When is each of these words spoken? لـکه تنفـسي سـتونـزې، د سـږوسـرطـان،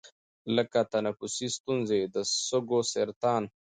لـکه 0.55 0.81
تنفـسي 0.91 1.47
سـتونـزې، 1.55 2.01
د 2.13 2.15
سـږوسـرطـان، 2.47 3.43